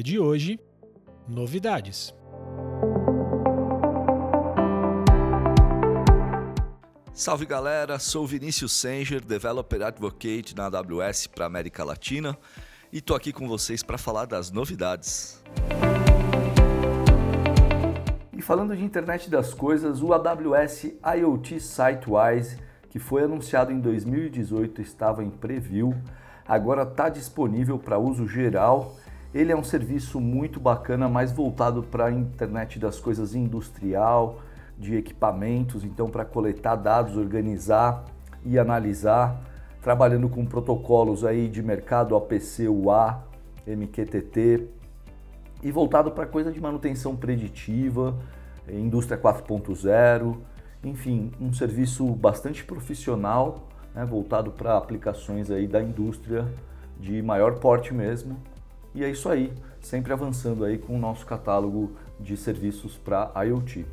[0.00, 0.58] trilha de hoje,
[1.28, 2.14] novidades.
[7.12, 12.36] Salve galera, sou Vinícius Sanger, Developer Advocate na AWS para América Latina
[12.92, 15.42] e tô aqui com vocês para falar das novidades.
[18.32, 22.56] E falando de internet das coisas, o AWS IoT Sitewise,
[22.88, 25.94] que foi anunciado em 2018, estava em preview,
[26.46, 28.96] agora está disponível para uso geral.
[29.32, 34.40] Ele é um serviço muito bacana, mais voltado para a internet das coisas industrial,
[34.76, 38.04] de equipamentos, então para coletar dados, organizar
[38.44, 39.40] e analisar,
[39.82, 43.22] trabalhando com protocolos aí de mercado OPC, UA,
[43.66, 44.66] MQTT
[45.62, 48.18] e voltado para coisa de manutenção preditiva,
[48.68, 50.38] indústria 4.0,
[50.82, 56.48] enfim, um serviço bastante profissional, né, voltado para aplicações aí da indústria
[56.98, 58.36] de maior porte mesmo.
[58.94, 63.86] E é isso aí, sempre avançando aí com o nosso catálogo de serviços para IoT.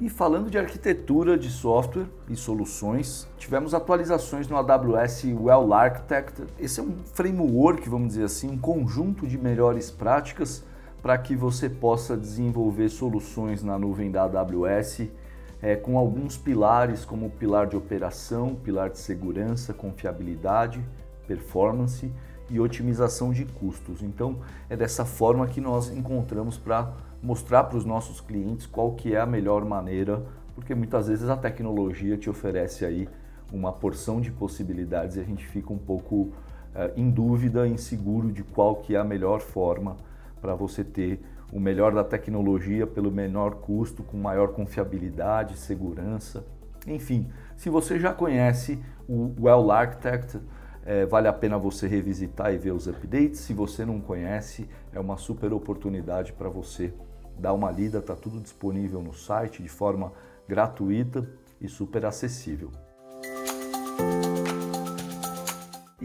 [0.00, 6.42] E falando de arquitetura de software e soluções, tivemos atualizações no AWS Well Architect.
[6.58, 10.64] Esse é um framework, vamos dizer assim, um conjunto de melhores práticas
[11.00, 15.02] para que você possa desenvolver soluções na nuvem da AWS
[15.60, 20.84] é, com alguns pilares, como o pilar de operação, pilar de segurança, confiabilidade,
[21.32, 22.12] performance
[22.50, 24.02] e otimização de custos.
[24.02, 24.38] Então,
[24.68, 29.20] é dessa forma que nós encontramos para mostrar para os nossos clientes qual que é
[29.20, 30.22] a melhor maneira,
[30.54, 33.08] porque muitas vezes a tecnologia te oferece aí
[33.50, 36.32] uma porção de possibilidades e a gente fica um pouco uh,
[36.96, 39.96] em dúvida, inseguro de qual que é a melhor forma
[40.40, 41.22] para você ter
[41.52, 46.44] o melhor da tecnologia pelo menor custo, com maior confiabilidade, segurança.
[46.86, 50.38] Enfim, se você já conhece o Well Architect,
[50.84, 53.40] é, vale a pena você revisitar e ver os updates.
[53.40, 56.92] Se você não conhece, é uma super oportunidade para você
[57.38, 60.12] dar uma lida, está tudo disponível no site de forma
[60.46, 61.28] gratuita
[61.60, 62.70] e super acessível.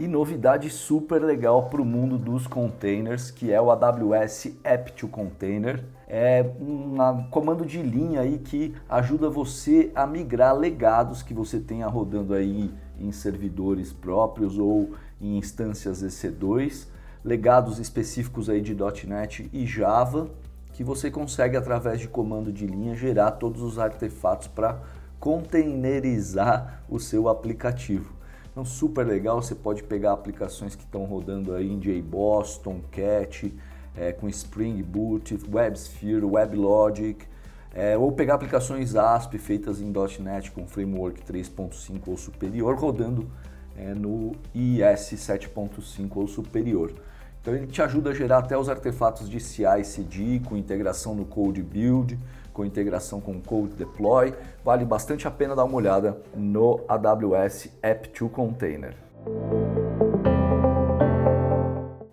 [0.00, 5.08] E novidade super legal para o mundo dos containers, que é o AWS App to
[5.08, 5.84] Container.
[6.06, 11.88] É um comando de linha aí que ajuda você a migrar legados que você tenha
[11.88, 16.86] rodando aí em servidores próprios ou em instâncias EC2,
[17.24, 20.30] legados específicos aí de .NET e Java
[20.74, 24.80] que você consegue, através de comando de linha, gerar todos os artefatos para
[25.18, 28.17] containerizar o seu aplicativo.
[28.58, 33.54] Então, super legal, você pode pegar aplicações que estão rodando aí em JBoss, Tomcat,
[33.96, 37.24] é, com Spring Boot, WebSphere, WebLogic,
[37.72, 43.30] é, ou pegar aplicações ASP feitas em .NET com Framework 3.5 ou superior, rodando
[43.76, 46.92] é, no IS 7.5 ou superior.
[47.40, 51.62] Então ele te ajuda a gerar até os artefatos de CI/CD com integração no Code
[51.62, 52.18] Build,
[52.52, 54.34] com integração com Code Deploy.
[54.64, 58.96] Vale bastante a pena dar uma olhada no AWS App2 Container.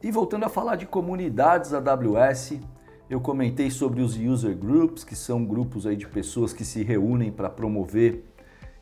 [0.01, 2.59] E voltando a falar de comunidades AWS,
[3.09, 7.31] eu comentei sobre os user groups, que são grupos aí de pessoas que se reúnem
[7.31, 8.23] para promover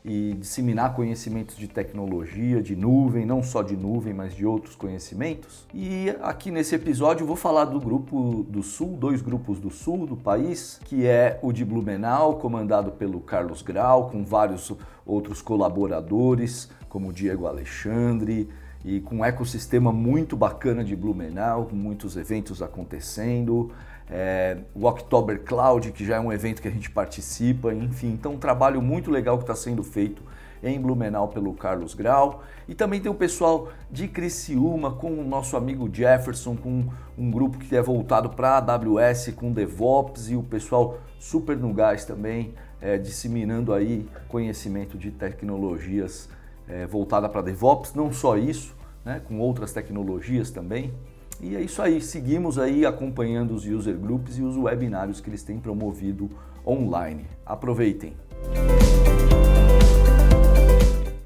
[0.04, 5.66] e disseminar conhecimentos de tecnologia, de nuvem, não só de nuvem, mas de outros conhecimentos.
[5.72, 10.16] E aqui nesse episódio vou falar do grupo do Sul, dois grupos do Sul do
[10.16, 14.70] país, que é o de Blumenau, comandado pelo Carlos Grau, com vários
[15.06, 18.50] outros colaboradores, como Diego Alexandre,
[18.84, 23.72] e com um ecossistema muito bacana de Blumenau, com muitos eventos acontecendo
[24.10, 28.32] é, o October Cloud, que já é um evento que a gente participa, enfim, então
[28.32, 30.22] um trabalho muito legal que está sendo feito
[30.62, 32.42] em Blumenau pelo Carlos Grau.
[32.66, 36.86] E também tem o pessoal de Criciúma com o nosso amigo Jefferson, com
[37.18, 42.04] um grupo que é voltado para AWS com DevOps e o pessoal super no gás
[42.04, 46.28] também, é, disseminando aí conhecimento de tecnologias
[46.66, 48.74] é, voltada para DevOps, não só isso,
[49.04, 50.92] né, com outras tecnologias também.
[51.40, 55.42] E é isso aí, seguimos aí acompanhando os user groups e os webinários que eles
[55.42, 56.30] têm promovido
[56.66, 57.26] online.
[57.44, 58.16] Aproveitem!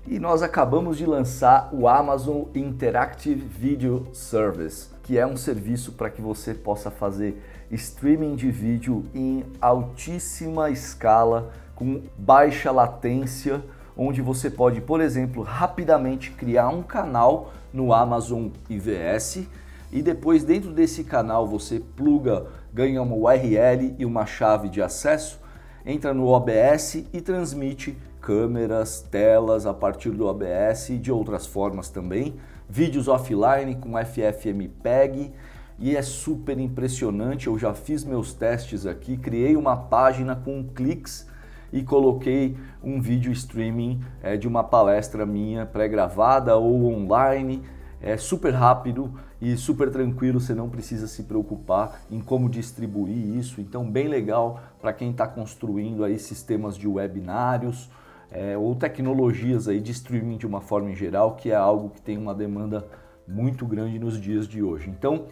[0.07, 6.11] E nós acabamos de lançar o Amazon Interactive Video Service, que é um serviço para
[6.11, 7.41] que você possa fazer
[7.71, 13.63] streaming de vídeo em altíssima escala, com baixa latência,
[13.97, 19.47] onde você pode, por exemplo, rapidamente criar um canal no Amazon IVS
[19.91, 25.41] e depois dentro desse canal você pluga, ganha uma URL e uma chave de acesso,
[25.85, 31.89] entra no OBS e transmite câmeras, telas a partir do OBS e de outras formas
[31.89, 32.35] também,
[32.69, 35.33] vídeos offline com FFmpeg
[35.79, 37.47] e é super impressionante.
[37.47, 41.27] Eu já fiz meus testes aqui, criei uma página com cliques
[41.73, 47.63] e coloquei um vídeo streaming é, de uma palestra minha pré-gravada ou online.
[48.01, 53.61] É super rápido e super tranquilo, você não precisa se preocupar em como distribuir isso.
[53.61, 57.89] Então, bem legal para quem está construindo aí sistemas de webinários
[58.31, 62.01] é, ou tecnologias aí de streaming de uma forma em geral, que é algo que
[62.01, 62.87] tem uma demanda
[63.27, 64.91] muito grande nos dias de hoje.
[64.91, 65.27] Então,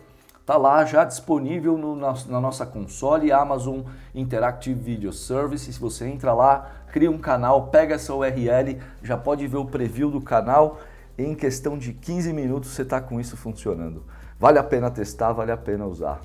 [0.47, 3.81] Está lá já disponível no, na, na, nossa console Amazon
[4.15, 5.73] Interactive Video Service.
[5.73, 10.09] Se você entra lá, cria um canal, pega essa URL, já pode ver o preview
[10.09, 10.79] do canal.
[11.19, 14.05] Em questão de 15 minutos você está com isso funcionando.
[14.39, 16.21] Vale a pena testar, vale a pena usar.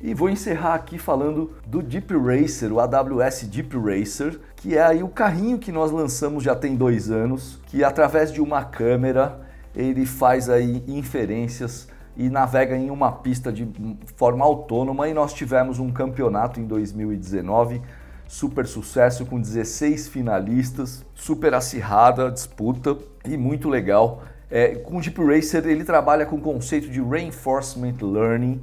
[0.00, 5.02] E vou encerrar aqui falando do Deep Racer, o AWS Deep Racer, que é aí
[5.02, 9.40] o carrinho que nós lançamos já tem dois anos, que através de uma câmera
[9.76, 11.86] ele faz aí inferências
[12.16, 13.68] e navega em uma pista de
[14.16, 17.82] forma autônoma e nós tivemos um campeonato em 2019
[18.28, 24.22] super sucesso com 16 finalistas, super acirrada a disputa e muito legal.
[24.50, 28.60] É, com o Deep Racer ele trabalha com o conceito de Reinforcement Learning,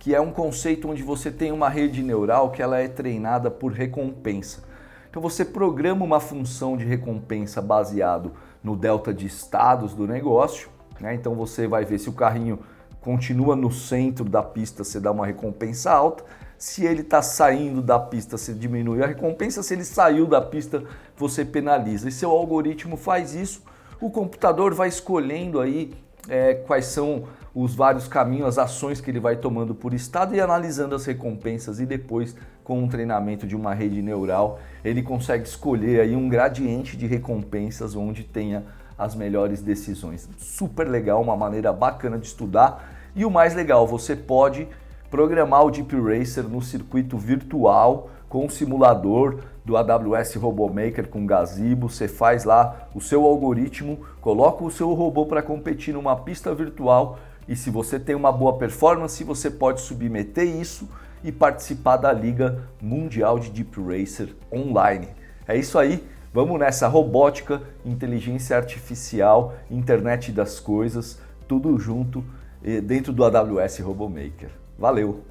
[0.00, 3.72] que é um conceito onde você tem uma rede neural que ela é treinada por
[3.72, 4.64] recompensa.
[5.08, 8.32] Então você programa uma função de recompensa baseado
[8.64, 10.68] no delta de estados do negócio.
[11.00, 11.14] Né?
[11.14, 12.58] Então você vai ver se o carrinho
[13.00, 16.24] continua no centro da pista, você dá uma recompensa alta.
[16.58, 19.62] Se ele está saindo da pista, você diminui a recompensa.
[19.62, 20.82] Se ele saiu da pista,
[21.16, 22.08] você penaliza.
[22.08, 23.62] E seu algoritmo faz isso.
[24.00, 25.94] O computador vai escolhendo aí
[26.28, 27.24] é, quais são
[27.54, 31.78] os vários caminhos, as ações que ele vai tomando por estado e analisando as recompensas
[31.78, 32.34] e depois
[32.64, 37.94] com um treinamento de uma rede neural, ele consegue escolher aí um gradiente de recompensas
[37.94, 38.64] onde tenha
[38.98, 40.28] as melhores decisões.
[40.38, 42.92] Super legal, uma maneira bacana de estudar.
[43.14, 44.66] E o mais legal, você pode
[45.14, 51.88] programar o Deep Racer no circuito virtual com o simulador do AWS RoboMaker com Gazebo,
[51.88, 57.16] você faz lá o seu algoritmo, coloca o seu robô para competir numa pista virtual
[57.46, 60.88] e se você tem uma boa performance, você pode submeter isso
[61.22, 65.06] e participar da Liga Mundial de Deep Racer online.
[65.46, 72.24] É isso aí, vamos nessa robótica, inteligência artificial, internet das coisas, tudo junto
[72.64, 74.63] eh, dentro do AWS RoboMaker.
[74.78, 75.22] Valeu!